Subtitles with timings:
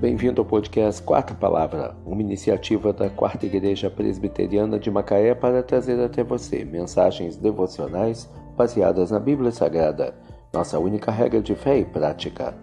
[0.00, 5.98] Bem-vindo ao podcast Quarta Palavra, uma iniciativa da Quarta Igreja Presbiteriana de Macaé para trazer
[5.98, 10.14] até você mensagens devocionais baseadas na Bíblia Sagrada,
[10.52, 12.54] nossa única regra de fé e prática.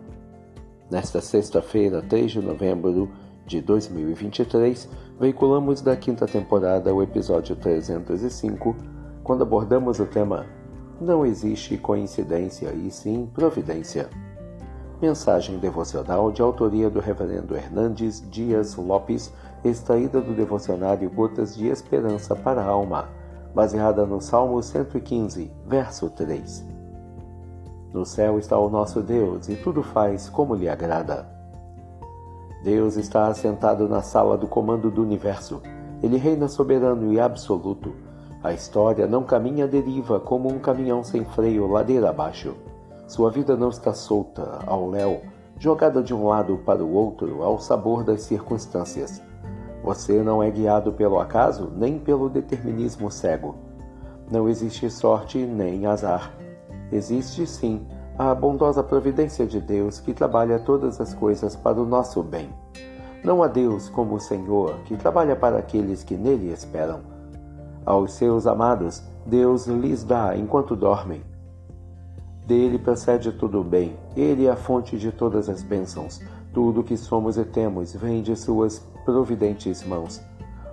[0.91, 3.09] Nesta sexta-feira, 3 de novembro
[3.47, 4.88] de 2023,
[5.20, 8.75] veiculamos da quinta temporada o episódio 305,
[9.23, 10.45] quando abordamos o tema
[11.02, 14.07] Não existe coincidência e sim providência.
[15.04, 22.38] Mensagem devocional de autoria do Reverendo Hernandes Dias Lopes, extraída do devocionário Gotas de Esperança
[22.38, 23.09] para a Alma,
[23.53, 26.66] baseada no Salmo 115, verso 3.
[27.91, 31.27] No céu está o nosso Deus e tudo faz como lhe agrada.
[32.63, 35.61] Deus está assentado na sala do comando do universo.
[36.02, 37.94] Ele reina soberano e absoluto.
[38.41, 42.55] A história não caminha à deriva como um caminhão sem freio ladeira abaixo.
[43.13, 45.22] Sua vida não está solta ao léu,
[45.59, 49.22] jogada de um lado para o outro ao sabor das circunstâncias.
[49.83, 53.53] Você não é guiado pelo acaso nem pelo determinismo cego.
[54.31, 56.34] Não existe sorte nem azar.
[56.91, 57.86] Existe sim
[58.17, 62.50] a bondosa providência de Deus que trabalha todas as coisas para o nosso bem.
[63.23, 67.02] Não há Deus como o Senhor que trabalha para aqueles que nele esperam.
[67.86, 71.31] Aos seus amados, Deus lhes dá enquanto dormem
[72.45, 73.95] dele procede tudo bem.
[74.16, 76.22] Ele é a fonte de todas as bênçãos.
[76.53, 80.22] Tudo o que somos e temos vem de suas providentes mãos.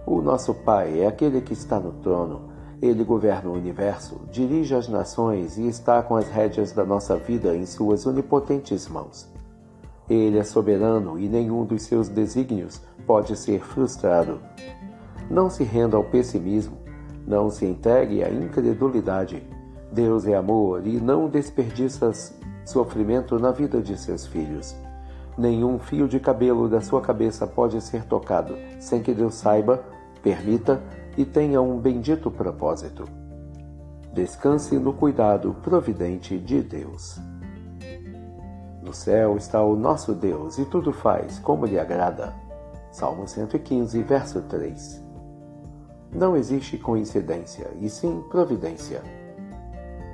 [0.07, 2.51] O nosso Pai é aquele que está no trono.
[2.83, 7.55] Ele governa o universo, dirige as nações e está com as rédeas da nossa vida
[7.55, 9.29] em suas onipotentes mãos.
[10.09, 14.41] Ele é soberano e nenhum dos seus desígnios pode ser frustrado.
[15.31, 16.79] Não se renda ao pessimismo,
[17.27, 19.47] não se entregue à incredulidade
[19.93, 22.13] Deus é amor e não desperdiça
[22.65, 24.77] sofrimento na vida de seus filhos.
[25.37, 29.83] Nenhum fio de cabelo da sua cabeça pode ser tocado sem que Deus saiba,
[30.23, 30.81] permita
[31.17, 33.05] e tenha um bendito propósito.
[34.13, 37.19] Descanse no cuidado providente de Deus.
[38.83, 42.35] No céu está o nosso Deus e tudo faz como lhe agrada.
[42.93, 45.01] Salmo 115, verso 3.
[46.13, 49.01] Não existe coincidência, e sim providência.